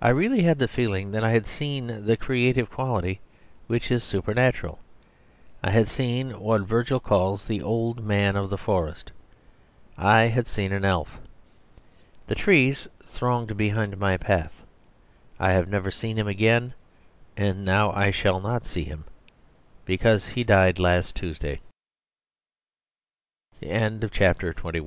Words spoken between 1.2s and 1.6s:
I had